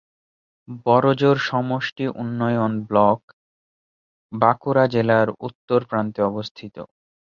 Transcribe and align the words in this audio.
বড়জোড়া 0.85 1.43
সমষ্টি 1.43 2.05
উন্নয়ন 2.15 2.73
ব্লক 2.89 3.19
বাঁকুড়া 4.31 4.85
জেলার 4.87 5.27
উত্তর 5.39 5.79
প্রান্তে 5.85 6.21
অবস্থিত। 6.23 6.75